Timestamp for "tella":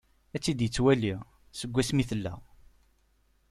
2.09-2.33